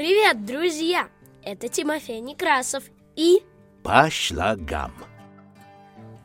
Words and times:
Привет, 0.00 0.46
друзья! 0.46 1.10
Это 1.42 1.68
Тимофей 1.68 2.20
Некрасов 2.20 2.84
и... 3.16 3.42
По 3.84 4.08
шлагам. 4.08 4.94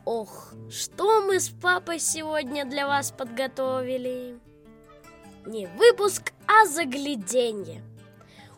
Ох, 0.06 0.54
что 0.70 1.20
мы 1.20 1.38
с 1.38 1.50
папой 1.50 1.98
сегодня 1.98 2.64
для 2.64 2.86
вас 2.86 3.10
подготовили? 3.10 4.38
Не 5.44 5.66
выпуск, 5.66 6.32
а 6.46 6.64
загляденье. 6.64 7.82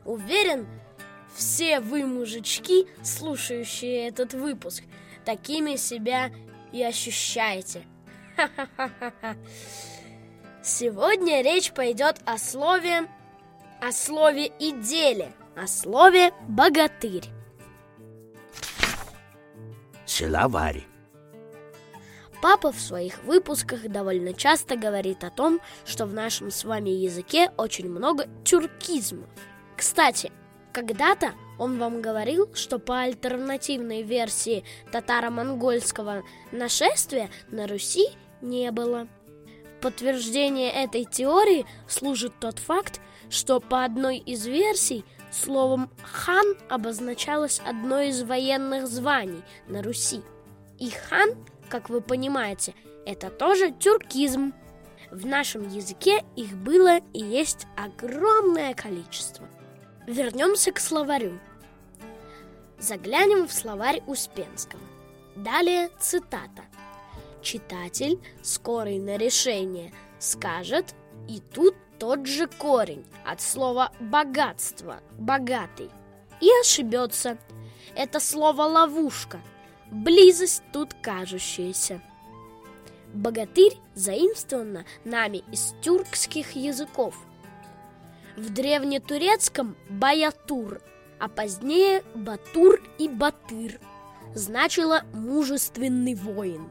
Уверен, 0.04 0.68
все 1.34 1.80
вы, 1.80 2.06
мужички, 2.06 2.86
слушающие 3.02 4.06
этот 4.06 4.34
выпуск, 4.34 4.84
такими 5.24 5.74
себя 5.74 6.30
и 6.70 6.80
ощущаете. 6.80 7.82
Ха-ха-ха-ха. 8.36 9.34
Сегодня 10.62 11.42
речь 11.42 11.72
пойдет 11.72 12.20
о 12.24 12.38
слове, 12.38 13.08
о 13.80 13.92
слове 13.92 14.46
и 14.58 14.72
деле, 14.72 15.32
о 15.56 15.66
слове 15.66 16.32
богатырь. 16.48 17.28
Словарь. 20.04 20.84
Папа 22.40 22.72
в 22.72 22.80
своих 22.80 23.22
выпусках 23.24 23.88
довольно 23.88 24.32
часто 24.32 24.76
говорит 24.76 25.24
о 25.24 25.30
том, 25.30 25.60
что 25.84 26.06
в 26.06 26.14
нашем 26.14 26.50
с 26.50 26.64
вами 26.64 26.90
языке 26.90 27.50
очень 27.56 27.88
много 27.88 28.28
тюркизмов. 28.44 29.28
Кстати, 29.76 30.32
когда-то 30.72 31.32
он 31.58 31.78
вам 31.78 32.00
говорил, 32.00 32.52
что 32.54 32.78
по 32.78 33.00
альтернативной 33.00 34.02
версии 34.02 34.64
татаро-монгольского 34.92 36.22
нашествия 36.52 37.30
на 37.50 37.66
Руси 37.66 38.08
не 38.40 38.70
было. 38.70 39.08
В 39.78 39.80
подтверждение 39.82 40.70
этой 40.70 41.04
теории 41.04 41.66
служит 41.88 42.32
тот 42.40 42.58
факт, 42.58 43.00
что 43.30 43.60
по 43.60 43.84
одной 43.84 44.18
из 44.18 44.46
версий 44.46 45.04
словом 45.30 45.90
«хан» 46.02 46.56
обозначалось 46.68 47.60
одно 47.64 48.00
из 48.00 48.22
военных 48.22 48.86
званий 48.86 49.42
на 49.66 49.82
Руси. 49.82 50.22
И 50.78 50.90
хан, 50.90 51.30
как 51.68 51.90
вы 51.90 52.00
понимаете, 52.00 52.74
это 53.04 53.30
тоже 53.30 53.72
тюркизм. 53.72 54.52
В 55.10 55.26
нашем 55.26 55.68
языке 55.68 56.24
их 56.36 56.54
было 56.54 56.98
и 57.12 57.20
есть 57.20 57.66
огромное 57.76 58.74
количество. 58.74 59.48
Вернемся 60.06 60.72
к 60.72 60.78
словарю. 60.78 61.38
Заглянем 62.78 63.48
в 63.48 63.52
словарь 63.52 64.02
Успенского. 64.06 64.82
Далее 65.36 65.90
цитата. 65.98 66.62
Читатель, 67.42 68.20
скорый 68.42 68.98
на 68.98 69.16
решение, 69.16 69.92
скажет, 70.18 70.94
и 71.26 71.40
тут 71.40 71.74
тот 71.98 72.26
же 72.26 72.46
корень 72.46 73.04
от 73.24 73.40
слова 73.40 73.92
«богатство», 74.00 75.00
«богатый», 75.18 75.90
и 76.40 76.48
ошибется. 76.60 77.38
Это 77.94 78.20
слово 78.20 78.62
«ловушка», 78.62 79.40
близость 79.90 80.62
тут 80.72 80.94
кажущаяся. 81.02 82.00
Богатырь 83.14 83.78
заимствовано 83.94 84.84
нами 85.04 85.42
из 85.50 85.74
тюркских 85.80 86.52
языков. 86.52 87.14
В 88.36 88.52
древнетурецком– 88.52 89.76
баятур, 89.88 90.80
а 91.18 91.28
позднее 91.28 92.04
батур 92.14 92.80
и 92.98 93.08
батыр 93.08 93.80
значило 94.34 95.02
«мужественный 95.12 96.14
воин». 96.14 96.70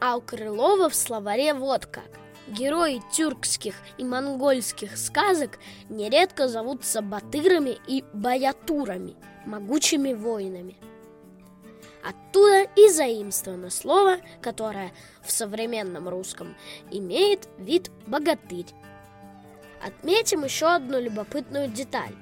А 0.00 0.16
у 0.16 0.20
Крылова 0.20 0.88
в 0.88 0.94
словаре 0.94 1.54
вот 1.54 1.86
как. 1.86 2.08
Герои 2.46 3.00
тюркских 3.10 3.74
и 3.96 4.04
монгольских 4.04 4.98
сказок 4.98 5.58
нередко 5.88 6.46
зовутся 6.46 7.00
батырами 7.00 7.78
и 7.86 8.04
баятурами, 8.12 9.14
могучими 9.46 10.12
воинами. 10.12 10.76
Оттуда 12.02 12.68
и 12.76 12.90
заимствовано 12.90 13.70
слово, 13.70 14.18
которое 14.42 14.92
в 15.22 15.30
современном 15.30 16.06
русском 16.10 16.54
имеет 16.90 17.48
вид 17.56 17.90
богатырь. 18.06 18.66
Отметим 19.82 20.44
еще 20.44 20.66
одну 20.66 21.00
любопытную 21.00 21.68
деталь. 21.68 22.14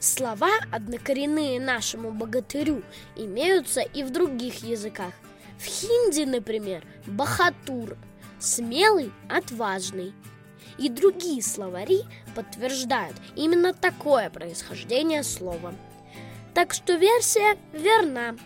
Слова, 0.00 0.50
однокоренные 0.72 1.60
нашему 1.60 2.10
богатырю, 2.10 2.82
имеются 3.14 3.80
и 3.80 4.02
в 4.02 4.10
других 4.10 4.64
языках. 4.64 5.12
В 5.58 5.64
хинди, 5.64 6.22
например, 6.22 6.84
бахатур– 7.06 7.96
смелый, 8.38 9.12
отважный. 9.28 10.12
И 10.78 10.88
другие 10.88 11.42
словари 11.42 12.02
подтверждают 12.34 13.16
именно 13.34 13.72
такое 13.72 14.30
происхождение 14.30 15.24
слова. 15.24 15.74
Так 16.54 16.72
что 16.72 16.94
версия 16.94 17.56
верна. 17.72 18.36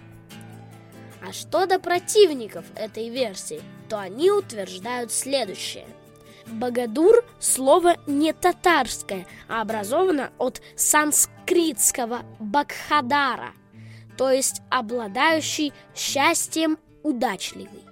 А 1.26 1.32
что 1.32 1.66
до 1.66 1.78
противников 1.78 2.64
этой 2.74 3.10
версии, 3.10 3.62
то 3.88 3.98
они 3.98 4.30
утверждают 4.30 5.12
следующее. 5.12 5.86
Багадур– 6.46 7.24
слово 7.40 7.96
не 8.06 8.32
татарское, 8.32 9.26
а 9.48 9.60
образовано 9.60 10.32
от 10.38 10.60
санскритского 10.76 12.22
бакхадара, 12.40 13.52
то 14.16 14.30
есть 14.30 14.60
обладающий 14.70 15.72
счастьем 15.94 16.78
удачливый. 17.02 17.91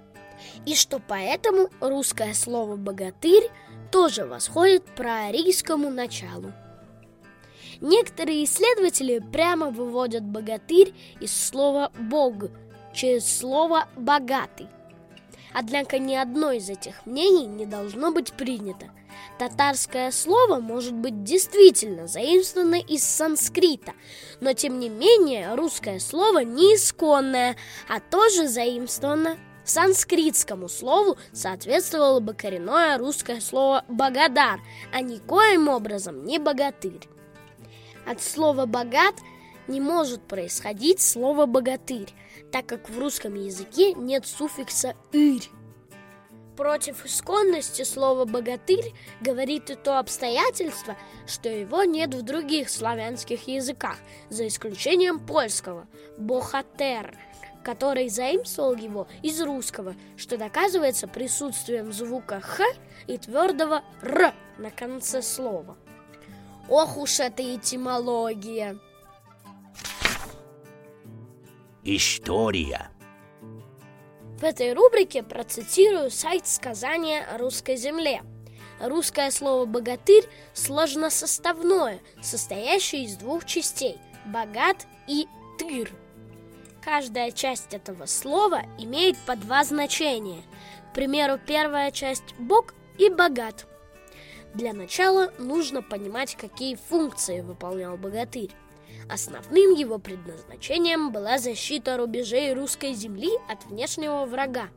И 0.67 0.75
что 0.75 1.01
поэтому 1.01 1.69
русское 1.81 2.35
слово 2.35 2.77
«богатырь» 2.77 3.51
тоже 3.91 4.25
восходит 4.25 4.85
проарийскому 4.85 5.91
началу. 5.91 6.53
Некоторые 7.81 8.45
исследователи 8.45 9.23
прямо 9.33 9.71
выводят 9.71 10.23
«богатырь» 10.23 10.95
из 11.21 11.35
слова 11.35 11.91
«бог», 11.99 12.51
через 12.93 13.39
слово 13.39 13.89
«богатый». 13.97 14.69
Однако 15.53 15.99
ни 15.99 16.15
одно 16.15 16.53
из 16.53 16.69
этих 16.69 17.07
мнений 17.07 17.47
не 17.47 17.67
должно 17.67 18.13
быть 18.13 18.33
принято. 18.33 18.91
Татарское 19.39 20.11
слово 20.13 20.61
может 20.61 20.95
быть 20.95 21.25
действительно 21.25 22.07
заимствовано 22.07 22.77
из 22.77 23.05
санскрита, 23.05 23.93
но 24.41 24.53
тем 24.53 24.79
не 24.79 24.89
менее 24.89 25.55
русское 25.55 25.99
слово 25.99 26.41
не 26.41 26.77
исконное, 26.77 27.57
а 27.89 28.01
тоже 28.01 28.47
заимствовано 28.47 29.39
санскритскому 29.65 30.69
слову 30.69 31.17
соответствовало 31.33 32.21
бы 32.21 32.35
коренное 32.35 32.99
русское 32.99 33.41
слово 33.41 33.85
«богодар», 33.89 34.61
а 34.93 35.01
никоим 35.01 35.69
образом 35.69 36.25
не 36.25 36.39
«богатырь». 36.39 37.09
От 38.07 38.23
слова 38.23 38.67
«богат» 38.67 39.15
не 39.69 39.81
может 39.81 40.23
происходить 40.23 41.01
слово 41.01 41.47
«богатырь», 41.47 42.13
так 42.51 42.67
как 42.67 42.89
в 42.89 42.99
русском 42.99 43.35
языке 43.35 43.93
нет 43.95 44.27
суффикса 44.27 44.95
«ырь». 45.13 45.49
Против 46.57 47.07
исконности 47.07 47.85
слова 47.85 48.27
«богатырь» 48.27 48.93
говорит 49.21 49.71
и 49.71 49.77
то 49.77 49.99
обстоятельство, 49.99 50.95
что 51.27 51.49
его 51.49 51.85
нет 51.85 52.15
в 52.15 52.23
других 52.23 52.69
славянских 52.69 53.49
языках, 53.49 53.97
за 54.29 54.47
исключением 54.47 55.21
польского 55.21 55.87
«бохатер», 56.19 57.17
который 57.65 58.09
заимствовал 58.09 58.75
его 58.75 59.07
из 59.23 59.41
русского, 59.41 59.95
что 60.17 60.37
доказывается 60.37 61.07
присутствием 61.07 61.93
звука 61.93 62.41
«х» 62.41 62.65
и 63.07 63.19
твердого 63.19 63.83
«р» 64.03 64.35
на 64.59 64.71
конце 64.71 65.23
слова. 65.23 65.77
Ох 66.69 66.97
уж 66.97 67.21
эта 67.21 67.43
этимология! 67.43 68.79
История. 71.83 72.91
В 74.39 74.45
этой 74.45 74.73
рубрике 74.73 75.23
процитирую 75.23 76.11
сайт 76.11 76.47
сказания 76.47 77.25
о 77.25 77.39
русской 77.39 77.77
земле. 77.77 78.23
Русское 78.81 79.31
слово 79.31 79.67
«богатырь» 79.67 80.25
сложносоставное, 80.55 82.01
состоящее 82.23 83.05
из 83.05 83.17
двух 83.17 83.45
частей– 83.45 83.99
«богат» 84.27 84.87
и 85.07 85.27
«тыр». 85.59 85.91
Каждая 86.83 87.31
часть 87.31 87.75
этого 87.75 88.07
слова 88.07 88.63
имеет 88.79 89.19
по 89.19 89.37
два 89.37 89.65
значения. 89.65 90.43
К 90.91 90.95
примеру, 90.95 91.39
первая 91.45 91.91
часть– 91.91 92.35
«бог» 92.39 92.75
и 92.99 93.11
«богат». 93.11 93.67
Для 94.55 94.73
начала 94.73 95.33
нужно 95.39 95.83
понимать, 95.83 96.37
какие 96.37 96.75
функции 96.75 97.41
выполнял 97.41 97.97
богатырь. 97.97 98.51
Основным 99.09 99.75
его 99.75 99.99
предназначением 99.99 101.13
была 101.13 101.39
защита 101.39 101.97
рубежей 101.97 102.53
русской 102.55 102.95
земли 102.95 103.31
от 103.49 103.65
внешнего 103.67 104.25
врага. 104.25 104.69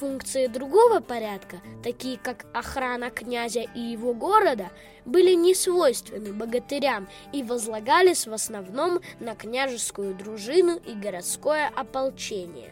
Функции 0.00 0.46
другого 0.46 1.00
порядка, 1.00 1.60
такие 1.82 2.16
как 2.16 2.46
охрана 2.54 3.10
князя 3.10 3.60
и 3.60 3.80
его 3.80 4.14
города, 4.14 4.70
были 5.04 5.34
не 5.34 5.54
свойственны 5.54 6.32
богатырям 6.32 7.06
и 7.34 7.42
возлагались 7.42 8.26
в 8.26 8.32
основном 8.32 9.00
на 9.18 9.34
княжескую 9.34 10.14
дружину 10.14 10.80
и 10.86 10.94
городское 10.94 11.68
ополчение. 11.68 12.70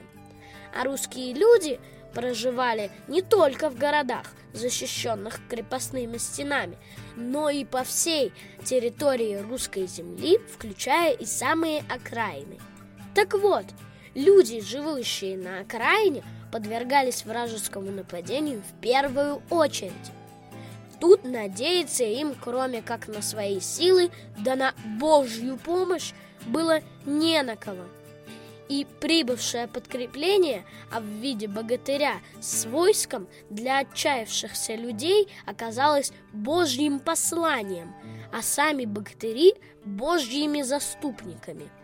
А 0.74 0.84
русские 0.84 1.34
люди, 1.34 1.78
проживали 2.14 2.90
не 3.08 3.20
только 3.20 3.68
в 3.68 3.76
городах, 3.76 4.24
защищенных 4.54 5.38
крепостными 5.50 6.16
стенами, 6.16 6.78
но 7.14 7.50
и 7.50 7.66
по 7.66 7.84
всей 7.84 8.32
территории 8.64 9.36
русской 9.36 9.86
земли, 9.86 10.38
включая 10.50 11.12
и 11.12 11.26
самые 11.26 11.84
окраины. 11.90 12.58
Так 13.14 13.34
вот, 13.34 13.66
люди, 14.14 14.60
живущие 14.60 15.36
на 15.36 15.60
окраине, 15.60 16.24
подвергались 16.50 17.24
вражескому 17.24 17.90
нападению 17.90 18.62
в 18.62 18.80
первую 18.80 19.42
очередь. 19.50 19.92
Тут 21.00 21.24
надеяться 21.24 22.04
им, 22.04 22.34
кроме 22.34 22.82
как 22.82 23.06
на 23.08 23.22
свои 23.22 23.60
силы, 23.60 24.10
да 24.38 24.56
на 24.56 24.74
Божью 24.98 25.56
помощь, 25.56 26.12
было 26.46 26.80
не 27.06 27.42
на 27.42 27.56
кого. 27.56 27.84
И 28.68 28.86
прибывшее 29.00 29.66
подкрепление, 29.66 30.64
а 30.92 31.00
в 31.00 31.04
виде 31.04 31.46
богатыря 31.46 32.16
с 32.40 32.66
войском 32.66 33.26
для 33.48 33.78
отчаявшихся 33.78 34.74
людей 34.74 35.28
оказалось 35.46 36.12
Божьим 36.32 36.98
посланием, 36.98 37.94
а 38.32 38.42
сами 38.42 38.84
богатыри– 38.84 39.54
Божьими 39.84 40.60
заступниками– 40.60 41.70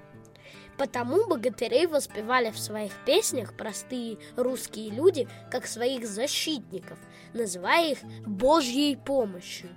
Потому 0.76 1.26
богатырей 1.26 1.86
воспевали 1.86 2.50
в 2.50 2.58
своих 2.58 2.92
песнях 3.04 3.56
простые 3.56 4.18
русские 4.36 4.90
люди 4.90 5.28
как 5.50 5.66
своих 5.66 6.06
защитников, 6.06 6.98
называя 7.32 7.92
их 7.92 7.98
Божьей 8.26 8.96
помощью. 8.96 9.68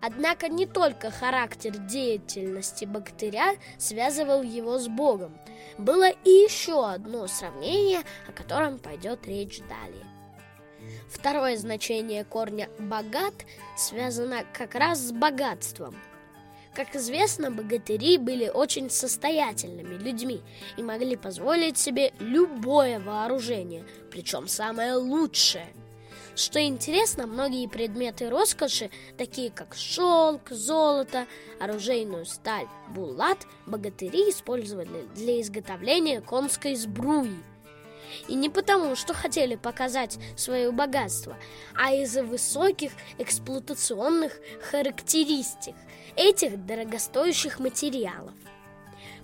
Однако 0.00 0.48
не 0.48 0.64
только 0.64 1.10
характер 1.10 1.76
деятельности 1.76 2.84
богатыря 2.84 3.56
связывал 3.78 4.42
его 4.42 4.78
с 4.78 4.86
Богом. 4.86 5.36
Было 5.76 6.08
и 6.08 6.30
еще 6.30 6.88
одно 6.88 7.26
сравнение, 7.26 8.02
о 8.28 8.32
котором 8.32 8.78
пойдет 8.78 9.26
речь 9.26 9.60
далее. 9.60 10.06
Второе 11.10 11.56
значение 11.56 12.24
корня 12.24 12.68
«богат» 12.78 13.34
связано 13.76 14.44
как 14.52 14.76
раз 14.76 15.00
с 15.00 15.12
богатством– 15.12 15.96
как 16.78 16.94
известно, 16.94 17.50
богатыри 17.50 18.18
были 18.18 18.48
очень 18.48 18.88
состоятельными 18.88 19.96
людьми 19.96 20.42
и 20.76 20.82
могли 20.84 21.16
позволить 21.16 21.76
себе 21.76 22.12
любое 22.20 23.00
вооружение, 23.00 23.84
причем 24.12 24.46
самое 24.46 24.94
лучшее. 24.94 25.66
Что 26.36 26.64
интересно, 26.64 27.26
многие 27.26 27.66
предметы 27.66 28.30
роскоши, 28.30 28.90
такие 29.16 29.50
как 29.50 29.74
шелк, 29.74 30.50
золото, 30.50 31.26
оружейную 31.58 32.26
сталь, 32.26 32.68
булат, 32.94 33.44
богатыри 33.66 34.30
использовали 34.30 35.08
для 35.16 35.40
изготовления 35.40 36.20
конской 36.20 36.76
сбруи. 36.76 37.34
И 38.28 38.34
не 38.34 38.48
потому, 38.48 38.96
что 38.96 39.14
хотели 39.14 39.56
показать 39.56 40.18
свое 40.36 40.70
богатство, 40.70 41.36
а 41.74 41.92
из-за 41.92 42.22
высоких 42.22 42.92
эксплуатационных 43.18 44.32
характеристик, 44.70 45.74
этих 46.16 46.64
дорогостоящих 46.66 47.58
материалов. 47.58 48.32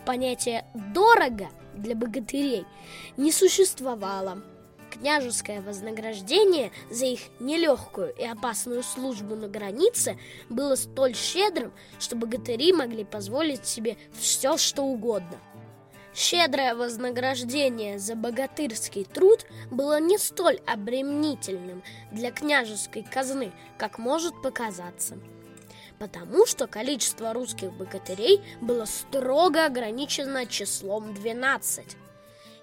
Понятие 0.06 0.66
«дорого» 0.74 1.48
для 1.74 1.94
богатырей 1.94 2.66
не 3.16 3.32
существовало. 3.32 4.42
Княжеское 4.92 5.60
вознаграждение 5.60 6.70
за 6.88 7.06
их 7.06 7.20
нелегкую 7.40 8.14
и 8.14 8.24
опасную 8.24 8.84
службу 8.84 9.34
на 9.34 9.48
границе 9.48 10.18
было 10.48 10.76
столь 10.76 11.16
щедрым, 11.16 11.72
что 11.98 12.14
богатыри 12.14 12.72
могли 12.72 13.04
позволить 13.04 13.66
себе 13.66 13.96
все, 14.12 14.56
что 14.56 14.82
угодно. 14.82 15.40
Щедрое 16.14 16.74
вознаграждение 16.74 17.98
за 17.98 18.14
богатырский 18.14 19.04
труд 19.04 19.46
было 19.70 20.00
не 20.00 20.18
столь 20.18 20.60
обременительным 20.66 21.82
для 22.12 22.30
княжеской 22.30 23.02
казны, 23.02 23.52
как 23.78 23.98
может 23.98 24.40
показаться– 24.42 25.18
потому 25.98 26.46
что 26.46 26.66
количество 26.66 27.32
русских 27.32 27.72
богатырей 27.72 28.40
было 28.60 28.84
строго 28.84 29.64
ограничено 29.64 30.46
числом 30.46 31.14
12. 31.14 31.96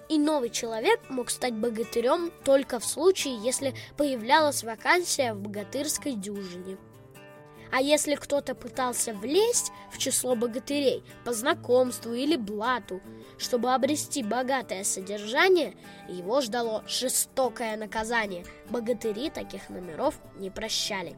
И 0.10 0.20
новый 0.20 0.50
человек 0.50 1.00
мог 1.10 1.30
стать 1.30 1.54
богатырем 1.54 2.32
только 2.44 2.80
в 2.80 2.86
случае, 2.86 3.38
если 3.38 3.74
появлялась 3.98 4.64
вакансия 4.64 5.34
в 5.34 5.40
богатырской 5.40 6.14
дюжине. 6.14 6.78
А 7.72 7.82
если 7.82 8.16
кто-то 8.16 8.54
пытался 8.54 9.14
влезть 9.14 9.72
в 9.92 9.98
число 9.98 10.36
богатырей 10.36 11.04
по 11.24 11.34
знакомству 11.34 12.14
или 12.14 12.36
блату, 12.36 13.02
чтобы 13.38 13.74
обрести 13.74 14.24
богатое 14.24 14.84
содержание, 14.84 15.76
его 16.10 16.42
ждало 16.42 16.84
жестокое 16.86 17.78
наказание. 17.78 18.46
Богатыри 18.70 19.30
таких 19.30 19.70
номеров 19.70 20.16
не 20.36 20.50
прощали. 20.50 21.16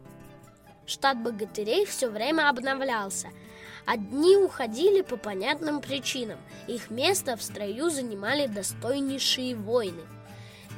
Штат 0.85 1.17
богатырей 1.17 1.85
все 1.85 2.09
время 2.09 2.49
обновлялся. 2.49 3.29
Одни 3.85 4.37
уходили 4.37 5.01
по 5.01 5.17
понятным 5.17 5.81
причинам, 5.81 6.39
их 6.67 6.89
место 6.89 7.35
в 7.35 7.43
строю 7.43 7.89
занимали 7.89 8.47
достойнейшие 8.47 9.55
воины. 9.55 10.03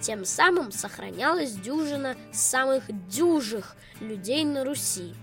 Тем 0.02 0.26
самым 0.26 0.72
сохранялась 0.72 1.52
дюжина 1.52 2.16
самых 2.32 2.84
дюжих 3.10 3.76
людей 4.00 4.44
на 4.44 4.64
Руси. 4.64 5.14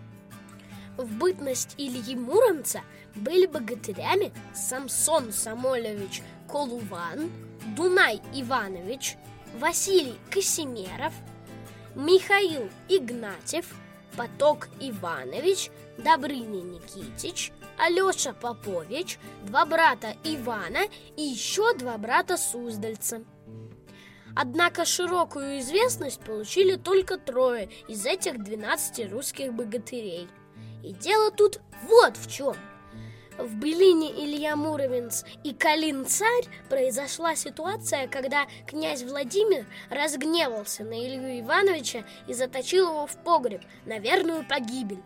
В 0.97 1.07
бытность 1.07 1.75
Ильи 1.79 2.15
Муромца 2.17 2.83
были 3.15 3.47
богатырями 3.47 4.33
Самсон 4.55 5.33
Самолевич 5.33 6.23
Колуван, 6.49 7.31
Дунай 7.77 8.21
Иванович, 8.35 9.17
Василий 9.59 10.19
Касимеров, 10.31 11.13
Михаил 11.95 12.69
Игнатьев– 12.89 13.67
Поток 14.17 14.69
Иванович, 14.81 15.71
Добрыня 15.99 16.63
Никитич, 16.63 17.53
Алеша 17.79 18.33
Попович, 18.35 19.19
два 19.45 19.65
брата 19.65 20.17
Ивана 20.25 20.81
и 21.17 21.23
еще 21.23 21.75
два 21.77 21.97
брата 21.97 22.37
Суздальца. 22.37 23.23
Однако 24.35 24.85
широкую 24.85 25.61
известность 25.61 26.21
получили 26.21 26.77
только 26.77 27.19
трое 27.19 27.71
из 27.89 28.07
этих 28.07 28.43
12 28.43 29.13
русских 29.13 29.53
богатырей. 29.53 30.29
И 30.83 30.93
дело 30.93 31.31
тут 31.31 31.61
вот 31.89 32.17
в 32.17 32.31
чем– 32.31 32.57
в 33.39 33.57
Белине 33.57 34.11
Илья 34.11 34.57
Муромец 34.57 35.25
и 35.43 35.55
Калин 35.55 36.05
Царь 36.05 36.45
произошла 36.69 37.35
ситуация, 37.35 38.07
когда 38.07 38.47
князь 38.67 39.03
Владимир 39.03 39.67
разгневался 39.89 40.85
на 40.85 40.93
Илью 40.93 41.41
Ивановича 41.41 42.05
и 42.29 42.35
заточил 42.35 42.89
его 42.91 43.07
в 43.07 43.17
погреб 43.25 43.63
на 43.87 43.99
верную 43.99 44.47
погибель. 44.47 45.03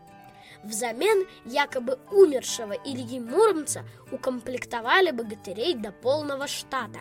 Взамен 0.65 1.27
якобы 1.45 1.99
умершего 2.11 2.73
Ильи 2.73 3.21
Муромца 3.21 3.85
укомплектовали 4.11 5.13
богатырей 5.13 5.75
до 5.75 5.93
полного 5.93 6.49
штата. 6.49 7.01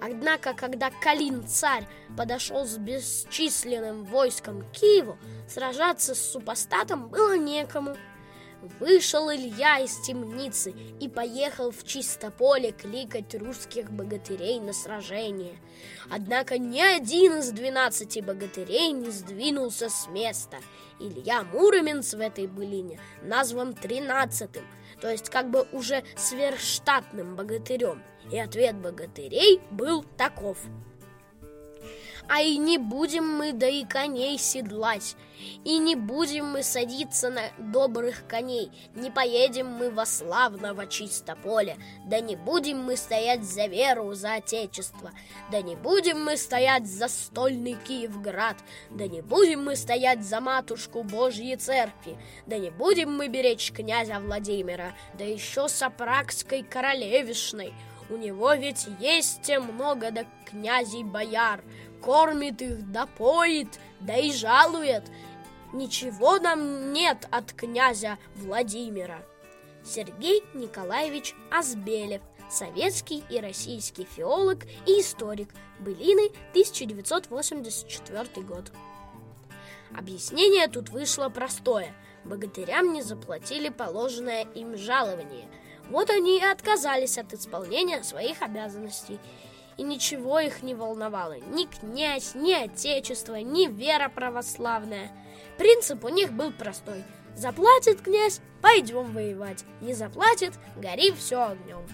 Однако, 0.00 0.54
когда 0.54 0.90
Калин 0.90 1.46
царь 1.46 1.86
подошел 2.16 2.64
с 2.64 2.76
бесчисленным 2.76 4.04
войском 4.04 4.62
к 4.62 4.72
Киеву, 4.72 5.18
сражаться 5.48 6.14
с 6.14 6.32
супостатом 6.32 7.08
было 7.08 7.36
некому– 7.36 7.96
Вышел 8.80 9.30
Илья 9.30 9.78
из 9.78 9.98
темницы 10.00 10.74
и 11.00 11.08
поехал 11.08 11.70
в 11.70 11.84
чисто 11.84 12.30
поле 12.30 12.72
кликать 12.72 13.34
русских 13.34 13.90
богатырей 13.90 14.60
на 14.60 14.72
сражение. 14.72 15.58
Однако 16.10 16.58
ни 16.58 16.80
один 16.80 17.38
из 17.38 17.50
двенадцати 17.50 18.20
богатырей 18.20 18.92
не 18.92 19.10
сдвинулся 19.10 19.88
с 19.88 20.08
места. 20.08 20.58
Илья 20.98 21.42
Муромец 21.42 22.14
в 22.14 22.20
этой 22.20 22.46
былине 22.46 22.98
назван 23.22 23.74
тринадцатым, 23.74 24.64
то 25.00 25.10
есть 25.10 25.28
как 25.28 25.50
бы 25.50 25.66
уже 25.72 26.04
сверхштатным 26.16 27.36
богатырем. 27.36 28.02
И 28.30 28.38
ответ 28.38 28.76
богатырей 28.76 29.60
был 29.70 30.04
таков– 30.16 30.58
а 32.28 32.40
и 32.40 32.56
не 32.56 32.78
будем 32.78 33.26
мы 33.26 33.52
да 33.52 33.68
и 33.68 33.84
коней 33.84 34.38
седлать, 34.38 35.16
и 35.64 35.78
не 35.78 35.94
будем 35.94 36.46
мы 36.46 36.62
садиться 36.62 37.30
на 37.30 37.42
добрых 37.58 38.26
коней, 38.26 38.70
не 38.94 39.10
поедем 39.10 39.68
мы 39.68 39.90
во 39.90 40.06
славного 40.06 40.86
чисто 40.86 41.36
поле, 41.36 41.76
да 42.06 42.20
не 42.20 42.36
будем 42.36 42.82
мы 42.82 42.96
стоять 42.96 43.44
за 43.44 43.66
веру, 43.66 44.14
за 44.14 44.34
отечество, 44.34 45.12
да 45.50 45.62
не 45.62 45.76
будем 45.76 46.24
мы 46.24 46.36
стоять 46.36 46.86
за 46.86 47.08
стольный 47.08 47.76
Киевград, 47.86 48.56
да 48.90 49.06
не 49.06 49.22
будем 49.22 49.64
мы 49.64 49.76
стоять 49.76 50.24
за 50.24 50.40
матушку 50.40 51.02
Божьей 51.02 51.56
церкви, 51.56 52.18
да 52.46 52.58
не 52.58 52.70
будем 52.70 53.16
мы 53.16 53.28
беречь 53.28 53.72
князя 53.72 54.18
Владимира, 54.20 54.94
да 55.14 55.24
еще 55.24 55.68
сапракской 55.68 56.62
королевишной, 56.62 57.72
у 58.08 58.16
него 58.16 58.54
ведь 58.54 58.86
есть 59.00 59.50
много 59.58 60.10
да 60.10 60.24
князей 60.48 61.02
бояр, 61.02 61.62
кормит 62.00 62.62
их, 62.62 62.90
да 62.90 63.06
да 64.00 64.16
и 64.16 64.32
жалует. 64.32 65.04
Ничего 65.72 66.38
нам 66.38 66.92
нет 66.92 67.26
от 67.30 67.52
князя 67.52 68.18
Владимира. 68.36 69.22
Сергей 69.84 70.42
Николаевич 70.54 71.34
Азбелев, 71.50 72.22
советский 72.50 73.22
и 73.30 73.40
российский 73.40 74.04
филолог 74.04 74.64
и 74.86 75.00
историк, 75.00 75.50
былины 75.78 76.30
1984 76.52 78.42
год. 78.42 78.72
Объяснение 79.96 80.68
тут 80.68 80.90
вышло 80.90 81.28
простое. 81.28 81.94
Богатырям 82.24 82.92
не 82.92 83.02
заплатили 83.02 83.68
положенное 83.68 84.42
им 84.54 84.76
жалование. 84.76 85.48
Вот 85.88 86.10
они 86.10 86.38
и 86.38 86.44
отказались 86.44 87.18
от 87.18 87.32
исполнения 87.32 88.02
своих 88.02 88.42
обязанностей. 88.42 89.20
И 89.76 89.82
ничего 89.82 90.40
их 90.40 90.62
не 90.62 90.74
волновало. 90.74 91.34
Ни 91.34 91.66
князь, 91.66 92.34
ни 92.34 92.52
отечество, 92.52 93.36
ни 93.36 93.66
вера 93.66 94.08
православная. 94.08 95.10
Принцип 95.58 96.04
у 96.04 96.08
них 96.08 96.32
был 96.32 96.52
простой. 96.52 97.04
Заплатит 97.36 98.00
князь, 98.00 98.40
пойдем 98.62 99.12
воевать. 99.12 99.64
Не 99.82 99.92
заплатит, 99.92 100.54
гори 100.76 101.12
все 101.12 101.48
огнем. 101.50 101.86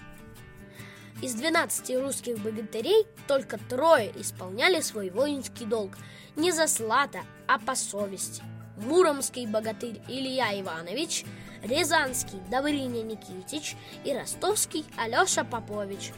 Из 1.21 1.35
12 1.35 2.01
русских 2.01 2.39
богатырей 2.39 3.05
только 3.27 3.57
трое 3.57 4.11
исполняли 4.15 4.81
свой 4.81 5.09
воинский 5.09 5.65
долг 5.65 5.93
не 6.35 6.51
за 6.51 6.67
слата, 6.67 7.19
а 7.47 7.59
по 7.59 7.75
совести. 7.75 8.43
Муромский 8.77 9.45
богатырь 9.45 10.01
Илья 10.07 10.59
Иванович, 10.59 11.25
Рязанский 11.61 12.39
Добрыня 12.49 13.03
Никитич 13.03 13.75
и 14.03 14.13
Ростовский 14.13 14.85
Алеша 14.97 15.43
Попович. 15.43 16.11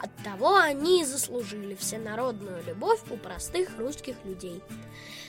Оттого 0.00 0.56
они 0.56 1.02
и 1.02 1.04
заслужили 1.04 1.74
всенародную 1.74 2.62
любовь 2.66 3.00
у 3.10 3.16
простых 3.16 3.78
русских 3.78 4.16
людей. 4.24 4.62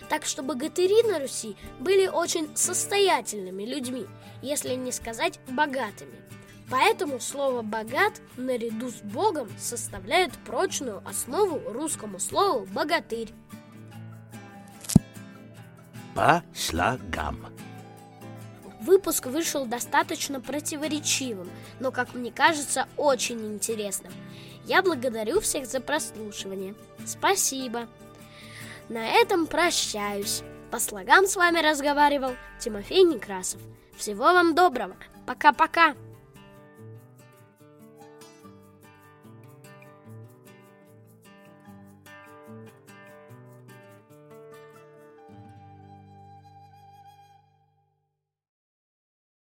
Так 0.10 0.26
что 0.26 0.44
богатыри 0.44 1.04
на 1.04 1.20
Руси 1.20 1.56
были 1.80 2.08
очень 2.08 2.56
состоятельными 2.56 3.64
людьми, 3.64 4.08
если 4.42 4.76
не 4.76 4.92
сказать 4.92 5.40
богатыми. 5.50 6.16
Поэтому 6.70 7.22
слово 7.22 7.62
«богат» 7.62 8.22
наряду 8.36 8.90
с 8.90 8.96
Богом 8.96 9.50
составляет 9.58 10.34
прочную 10.40 11.02
основу 11.08 11.62
русскому 11.72 12.20
слову 12.20 12.66
«богатырь». 12.66 13.32
По 16.14 16.44
слогам. 16.54 17.48
Выпуск 18.82 19.28
вышел 19.28 19.66
достаточно 19.66 20.42
противоречивым, 20.42 21.50
но, 21.80 21.92
как 21.92 22.14
мне 22.14 22.32
кажется, 22.32 22.88
очень 22.98 23.46
интересным. 23.46 24.12
Я 24.68 24.82
благодарю 24.82 25.40
всех 25.40 25.66
за 25.66 25.80
прослушивание. 25.80 26.76
Спасибо. 27.06 27.88
На 28.90 29.08
этом 29.08 29.48
прощаюсь. 29.48 30.44
По 30.72 30.80
слогам 30.80 31.26
с 31.26 31.38
вами 31.38 31.60
разговаривал 31.60 32.32
Тимофей 32.60 33.04
Некрасов. 33.04 33.62
Всего 33.96 34.26
вам 34.26 34.56
доброго. 34.56 34.98
Пока-пока. 35.26 35.96